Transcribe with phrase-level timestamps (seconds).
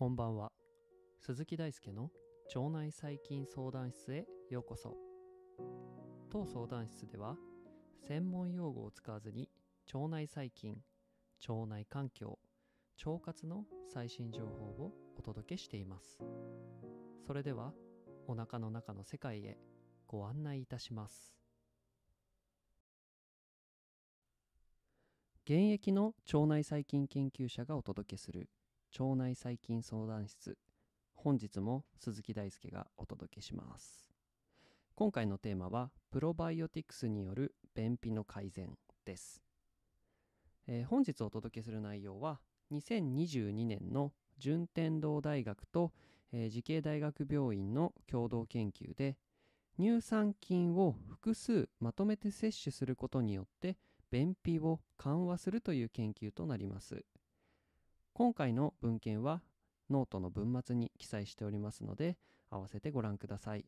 [0.00, 0.50] こんばんは。
[1.20, 2.08] 鈴木大輔の
[2.56, 4.96] 腸内細菌相談室へようこそ。
[6.30, 7.36] 当相談室では
[8.08, 9.50] 専門用語を使わずに
[9.92, 10.78] 腸内細菌
[11.46, 12.38] 腸内環境
[13.04, 16.18] 腸活の最新情報をお届けしています。
[17.26, 17.74] それでは
[18.26, 19.58] お腹の中の世界へ
[20.06, 21.34] ご案内いたします。
[25.44, 28.48] 現役の腸内細菌研究者がお届けする
[28.98, 30.58] 腸内細菌相談室。
[31.14, 34.10] 本日も鈴木大輔がお届けします。
[35.00, 38.76] 今回のテーマはプロバイオティクスによる便秘の改善
[39.06, 39.40] です、
[40.66, 42.38] えー本日お届けする内容は
[42.70, 45.92] 2022年の順天堂大学と、
[46.32, 49.16] えー慈恵大学病院の共同研究で
[49.78, 53.78] 乳酸菌を複数まとめて摂取することによって
[54.10, 57.04] 便秘を緩和するという研究となります。
[58.12, 59.42] 今回の文献は
[59.88, 62.16] ノートの文末に記載しておりますので
[62.50, 63.64] 合わせてご覧ください。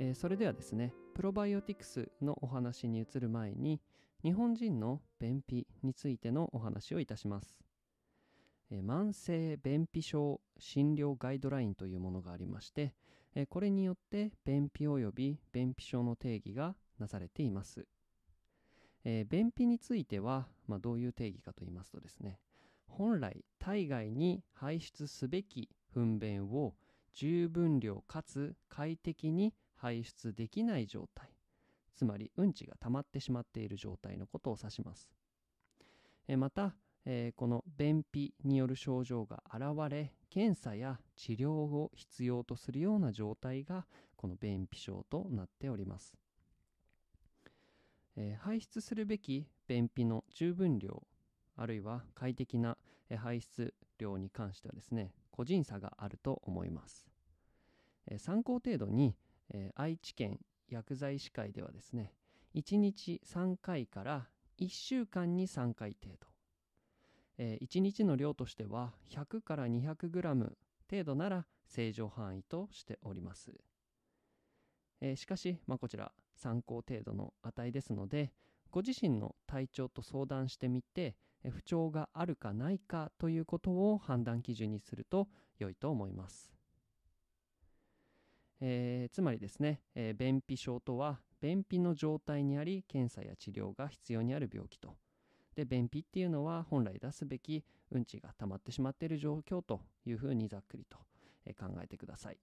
[0.00, 3.80] えーそれではですねプロバイオティクスのお話に移る前に
[4.22, 7.60] 日本人の便秘についてのお話をいたします、
[8.70, 12.94] えー慢性便秘症診療ガイドラインというものがありまして
[13.34, 17.86] えこれによって便秘及び便秘症の定義がなされています、
[19.04, 22.38] え便秘については、まあ、どういう定義かと言いますとですね
[22.86, 26.74] 本来体外に排出すべき糞便を
[27.14, 31.30] 十分量かつ快適に排出できない状態
[31.98, 35.10] つまりうんちが溜まってしまっている状態のことを指します。
[36.28, 36.76] えまた、
[37.10, 46.14] えーこの便秘による症状が現れ検査や治療を必要とするような状態がこの便秘症となっております、
[48.16, 51.02] えー排出するべき便秘の十分量
[51.56, 52.76] あるいは快適な
[53.16, 57.06] 排出量に関してはですね個人差があると思います。
[58.06, 59.16] えー参考程度に、
[59.48, 62.12] えー愛知県薬剤師会ではですね
[62.54, 66.26] 1日3回から1週間に3回程度、
[67.38, 70.52] え1日の量としては100から 200g
[70.90, 73.52] 程度なら正常範囲としております、
[75.00, 78.32] えーしかし、まあ、こちら参考程度の値ですので
[78.70, 81.16] ご自身の体調と相談してみて
[81.50, 85.28] 不調があるかないかということを判断基準にすると
[85.58, 86.52] 良いと思います。
[88.60, 94.96] えーつまりですね、えー便秘症とは便秘の状態にあり検査や治療が必要にある病気と。
[95.58, 100.98] で便秘っていうのは本来出すべきうんちが溜まってしまっている状況というふうにざっくりと、
[101.58, 102.38] 考えてください、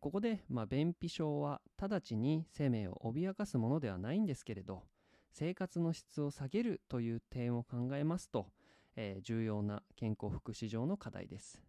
[0.00, 4.82] ここで、まあ、便秘症は直ちに生命を脅かすものではないんですけれど
[5.30, 8.48] 生活の質を下げるという点を考えますと、
[8.96, 11.62] えー重要な健康福祉上の課題です。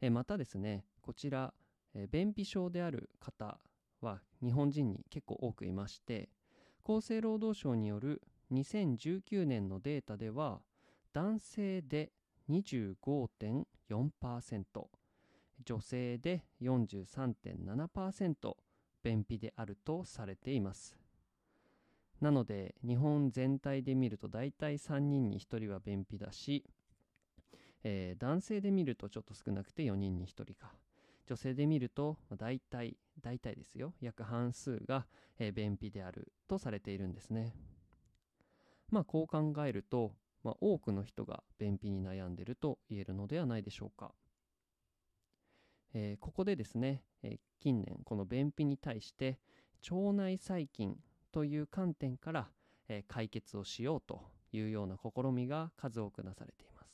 [0.00, 1.52] えまたですねこちら
[1.94, 3.58] え便秘症である方
[4.00, 6.28] は日本人に結構多くいまして
[6.84, 8.22] 厚生労働省による
[8.52, 10.60] 2019年のデータでは
[11.12, 12.10] 男性で
[12.48, 14.64] 25.4%
[15.64, 18.54] 女性で43.7%
[19.02, 20.96] 便秘であるとされています。
[22.20, 26.64] なので日本全体で見ると大体3人に1人は便秘だし、
[27.82, 30.72] えー男性で見るとちょっと少なくて4人に1人か。
[31.26, 33.94] 女性で見ると大体大体ですよ。
[34.00, 35.06] 約半数が、
[35.38, 37.54] えー便秘であるとされているんですね。
[38.90, 40.12] まあこう考えると、
[40.42, 44.12] まあ、多くの人が便秘に悩んでると言えるのではないでしょうか、
[45.94, 49.38] えーここでですね、えー近年この便秘に対して
[49.90, 50.96] 腸内細菌
[51.30, 52.48] という観点から、
[52.88, 56.90] えー解決をしようというような試みが数多くなされています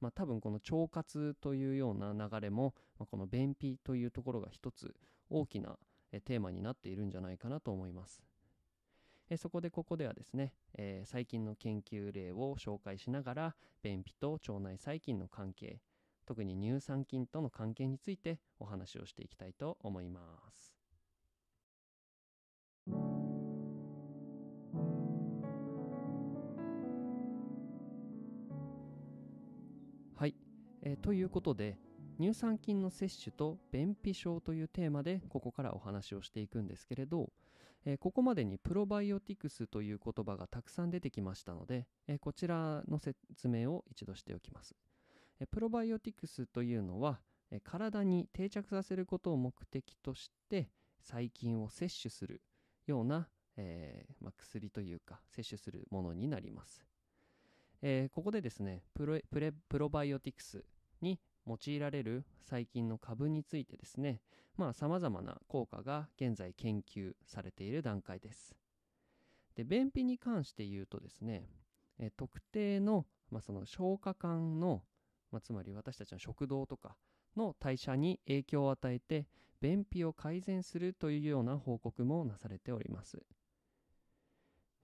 [0.00, 4.96] まあ、多分この腸活というような流れも、まあ、この便秘というところが一つ
[5.30, 5.78] 大きな
[6.12, 8.22] えテーマになっているんじゃないかなと思います。
[9.32, 15.80] えそこでここではですね、えー最近の研究例を紹介しながら便秘と腸内細菌の関係
[16.26, 20.20] 特に乳酸菌との関係についてお話をしていきたいと思いま
[20.50, 20.74] す。
[30.14, 30.34] はい、
[30.82, 31.78] えーということで
[32.20, 37.30] 乳酸菌の摂取と便秘症というテーマでここからお話をしていくんですけれど、
[37.84, 44.74] えーここまでにプロバイオティクスという言葉がたくさん出てきましたので、えーこちらの説明を一度しておきます。
[45.40, 47.20] えープロバイオティクスというのは、
[47.50, 50.70] え体に定着させることを目的として
[51.00, 52.40] 細菌を摂取する
[52.86, 56.84] ような、えまあ、薬というか摂取するものになります、
[57.82, 59.18] えここでですねプロ
[59.68, 60.64] プロバイオティクス
[61.00, 64.20] に用いられる細菌の株についてですね。
[64.56, 68.54] まあ様々な効果が現在研究されている段階です。
[69.54, 71.48] で便秘に関して言うとですね、
[71.98, 74.82] え特定の,、まあその消化管の、
[75.30, 76.96] まあ、つまり私たちの食道とか
[77.36, 79.26] の代謝に影響を与えて
[79.60, 83.22] 便秘を改善するというような報告もなされております、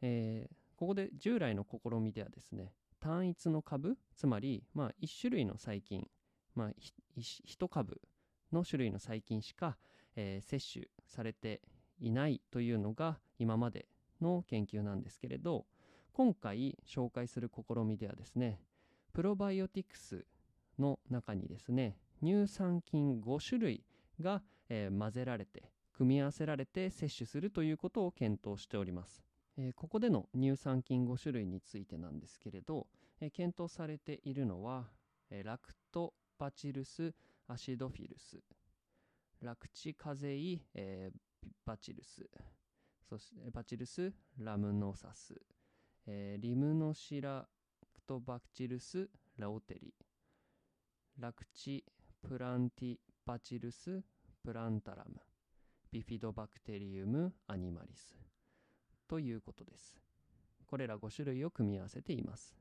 [0.01, 6.07] えーここで従来の試みではですね単一の株つまり、まあ、1種類の細菌、
[6.59, 6.71] まあ、
[7.17, 8.01] 1株
[8.53, 9.77] の種類の細菌しか、
[10.17, 11.61] えー摂取されて
[12.01, 13.87] いないというのが今まで
[14.21, 15.67] の研究なんですけれど
[16.13, 18.61] 今回紹介する試みではですね
[19.13, 20.27] プロバイオティクス
[20.81, 23.85] の中にですね乳酸菌5種類
[24.21, 29.23] が、えー混ぜられて組み合わせられて摂取するということを検討しております、
[29.57, 32.89] えーここでの乳酸菌5種類についてなんですけれど、
[33.21, 34.87] えー検討されているのは、
[35.31, 37.15] えーラクトバチルス
[37.47, 38.39] アシドフィルス
[39.41, 41.19] ラクチカゼイ、えー
[41.65, 42.29] バチルス
[43.09, 45.35] そしてバチルスラムノサス、
[46.07, 47.47] えーリムノシラ
[47.95, 49.95] クトバクチルスラオテリ
[51.19, 51.85] ラクチ
[52.23, 54.03] プランティバチルス
[54.45, 55.21] プランタラム。
[55.91, 58.15] ビフィドバクテリウムアニマリス
[59.09, 59.97] ということです。
[60.67, 62.55] これら5種類を組み合わせています。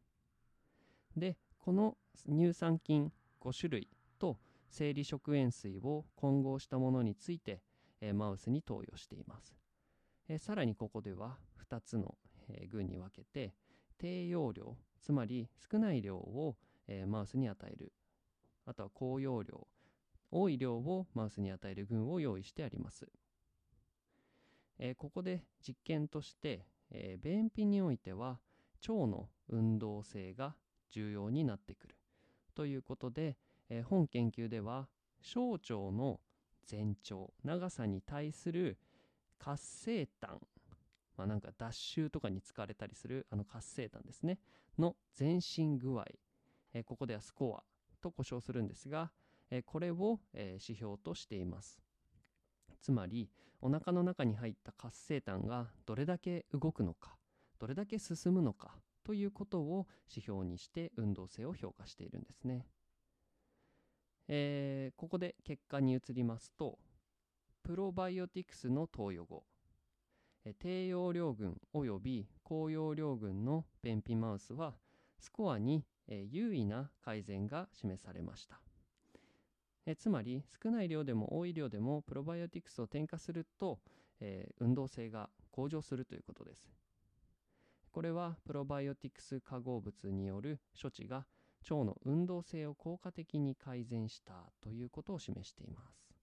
[1.15, 1.97] でこの
[2.27, 3.11] 乳酸菌
[3.41, 3.89] 5種類
[4.19, 4.37] と
[4.69, 7.61] 生理食塩水を混合したものについて、
[8.01, 9.55] えーマウスに投与しています、
[10.27, 11.37] えーさらにここでは
[11.69, 12.15] 2つの、
[12.49, 13.53] えー群に分けて
[13.97, 16.57] 低用量つまり少ない量を、
[16.87, 17.93] えマウスに与える。
[18.65, 19.67] あとは高用量
[20.29, 23.07] 多い量をマウスに与える群を用意してあります、
[24.77, 28.39] えここで実験として、え便秘においては
[28.87, 30.55] 腸の運動性が
[30.91, 31.96] 重要になってくる。
[32.57, 33.37] ということで、
[33.69, 34.87] えー本研究では
[35.21, 36.19] 小腸の
[36.65, 38.79] 全長長さに対する
[39.37, 40.39] 活性炭
[41.15, 44.39] まあなんか脱臭とかに使われたりするあの活性炭ですね
[44.79, 46.03] の前進具合、
[46.73, 47.63] えーここではスコア
[48.01, 49.11] と呼称するんですが、
[49.51, 51.79] えーこれを、えー指標としています。
[52.81, 53.29] つまり
[53.61, 57.17] お腹の中に入った活性炭がどれだけ動くのか
[57.59, 62.65] どれだけ進むのかということを指標にして運動性を評価しているんですね、
[64.27, 66.77] えーここで結果に移りますと
[67.63, 69.43] プロバイオティクスの投与後
[70.59, 74.73] 低用量群および高用量群の便秘マウスは
[75.19, 78.59] スコアに優位な改善が示されました。
[79.85, 83.79] えつまり少ない量でも多い量でもプロバイオティクスを添加すると、
[84.19, 86.69] え運動性が向上するということです。
[87.97, 91.25] これはプロバイオティクス化合物による処置が
[91.67, 96.13] 腸の運動性を効果的に改善したということを示しています。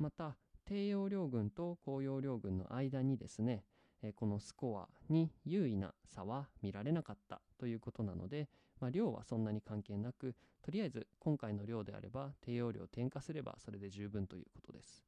[0.00, 3.62] また低用量群と高用量群の間にですね
[4.02, 8.48] えこのスコアに優位な差は見られなかったということなので、
[8.80, 15.04] まあ、量はそんなに関係なくとりあえず今回の量であれば低用量を添加すればそれで十分ということです、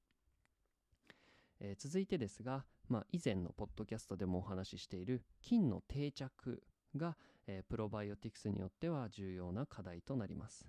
[1.61, 6.63] えー続いてですが、まあ、以前のポッドキャストでもお話ししている菌の定着
[6.97, 10.67] が、えープロバイオティクスによっては重要な課題となります、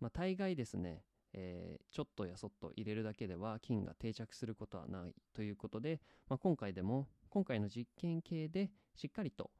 [0.00, 9.50] まあ、大概ですねえーちょっとやそっと入れるだけでは菌が定着することはないということで、まあ、今回でも今回の実験系でしっかりと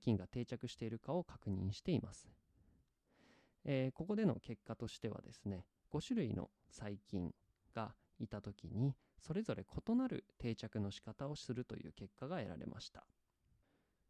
[0.00, 2.26] 菌が定着しているかを確認しています、
[3.64, 7.32] えーここでの結果としてはですね5種類の細菌
[7.74, 13.04] がいた時にそれぞれ異なる定着の仕方をするという結果が得られました、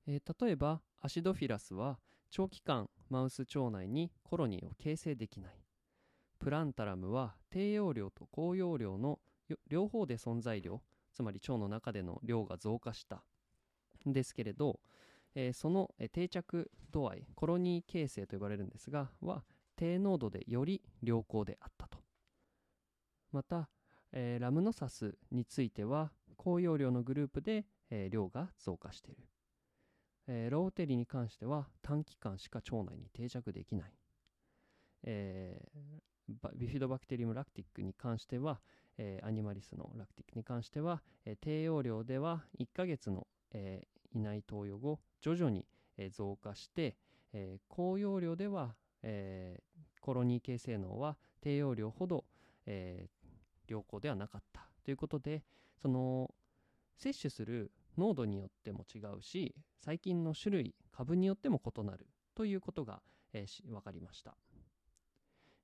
[0.07, 1.99] えー例えばアシドフィラスは
[2.31, 5.53] 長期間マウス腸内にコロニーを形成できない。
[6.39, 9.21] プランタラムは低用量と高用量の
[9.69, 10.83] 両方で存在量
[11.13, 13.25] つまり腸の中での量が増加した。
[14.09, 14.81] んですけれど、
[15.35, 19.45] えーその定着度合いコロニー形成と呼ばれるんですがは
[19.77, 21.99] 低濃度でより良好であったと。
[23.33, 23.69] また、
[24.17, 29.23] えーラムノサスについては高用量のグループで、えー量が増加している、
[30.29, 33.93] えーローテリに関しては短期間しか腸内に定着できない、
[35.03, 35.61] え
[36.55, 38.61] ビフィドバクテリウムラクティックに関しては、
[38.99, 45.67] えアニマリスのラクティックに関しては、え低用量では1ヶ月の、えー胃内投与後徐々に、
[46.13, 46.97] 増加して、
[47.33, 49.61] え高用量では、え
[50.01, 52.25] コロニー系性能は低用量ほど、
[52.67, 53.24] えー
[53.69, 55.43] 良好ではなかったということで
[55.81, 56.31] その
[56.97, 63.01] 摂取する濃度によっても違うし細菌の種類株によっても異なるということが、
[63.33, 64.35] えー、分かりました、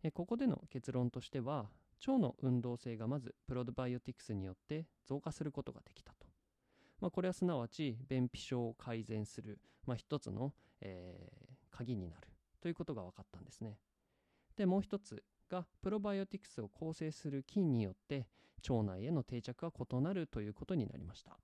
[0.03, 1.69] えここでの結論としては
[2.07, 6.27] 腸の運動性がまずプロバイオティクスによって増加することができたと、
[7.01, 12.29] まあ、これはすなわち便秘症を改善する、まあ、一つの、えー、鍵になる
[12.61, 13.79] ということが分かったんですね。
[14.57, 18.27] でもう一つがプロバイオティクスを構成する菌によって
[18.69, 21.37] 腸内への定着が異なるということになりました、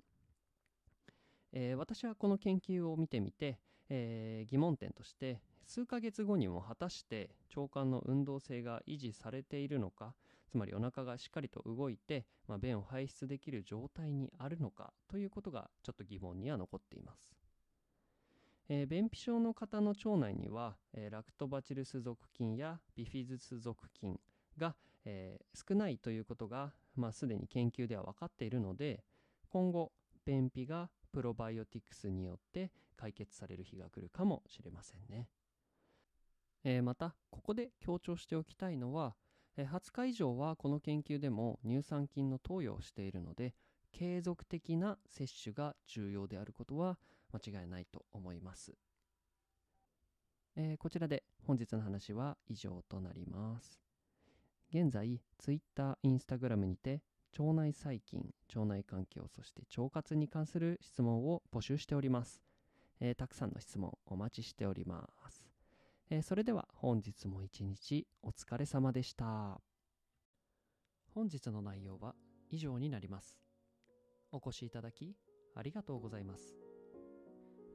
[1.52, 3.58] えー、私はこの研究を見てみて、
[3.88, 10.14] えー、疑問点として数ヶ月後にも果たして腸管の運動性が維持されているのか
[10.48, 17.45] つまりお腹がしっかりと動いて、まあ、便を排出できる状態にあるのかということがちょっと疑問には残っています。
[18.68, 24.18] えー、便秘症の方の腸内には、えー、ラクトバチルス属菌やビフィズス属菌
[24.58, 29.04] が、えー、少ないということが、まあ、すでに研究では分かっているので
[29.50, 29.92] 今後
[30.24, 35.28] 便秘がプロバイオティクスによって解決される日が来るかもしれませんね、
[36.64, 39.14] えまたここで強調しておきたいのは
[39.56, 43.54] え20日以上はこの研究でも乳酸菌の投与をしているので
[43.92, 46.98] 継続的な摂取が重要であることは
[47.32, 48.72] 間違いないと思います、
[50.56, 53.80] えー、こちらで本日の話は以上となります
[54.70, 57.02] 現在 Twitter、Instagram にて
[57.38, 62.40] 腸内細菌、腸内環境そして腸活に関する質問を募集しております、
[63.00, 65.46] えー、たくさんの質問お待ちしております
[66.10, 69.60] えー、それでは本日も一日お疲れ様でした。
[71.14, 72.14] 本日の内容は
[72.50, 73.38] 以上になります。
[74.30, 75.16] お越しいただき
[75.54, 76.65] ありがとうございます。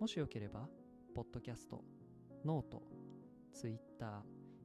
[0.02, 0.68] もしよければ、
[1.14, 1.84] ポッドキャスト、
[2.44, 2.82] ノート、
[3.54, 4.22] ツイッター、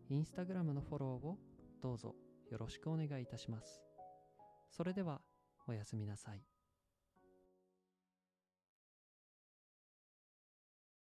[0.08, 1.38] インスタグラムのフォローを
[1.82, 2.14] どうぞ
[2.50, 3.82] よろしくお願いいたします。
[4.70, 5.20] それでは
[5.68, 6.55] おやすみなさい。